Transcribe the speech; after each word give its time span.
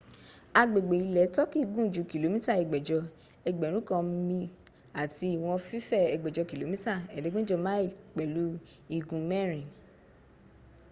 agbègbè 0.61 0.95
ilẹ̀ 1.05 1.31
turkey 1.35 1.63
gùn 1.73 1.91
ju 1.93 2.01
kìlómítà 2.11 2.51
ẹgbẹ̀jọ 2.61 2.99
ẹgbẹ̀rún 3.49 3.87
kan 3.89 4.03
mi 4.27 4.39
àti 5.01 5.25
ìwọ̀n 5.35 5.63
fífẹ̀ 5.67 6.09
ẹgbẹ̀jọ 6.15 6.43
kìlómítà 6.51 6.93
ẹ̀ẹ́dẹ̀gbẹ̀ta 7.15 7.55
mi 7.65 7.77
pẹ̀lú 8.15 8.43
igun 8.95 9.23
mẹ́rin 9.31 9.65